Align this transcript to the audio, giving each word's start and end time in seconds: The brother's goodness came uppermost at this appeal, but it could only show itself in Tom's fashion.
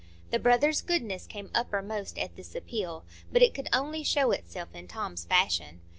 The 0.31 0.39
brother's 0.39 0.81
goodness 0.81 1.27
came 1.27 1.51
uppermost 1.53 2.17
at 2.17 2.35
this 2.35 2.55
appeal, 2.55 3.05
but 3.31 3.43
it 3.43 3.53
could 3.53 3.69
only 3.71 4.01
show 4.03 4.31
itself 4.31 4.69
in 4.73 4.87
Tom's 4.87 5.25
fashion. 5.25 5.81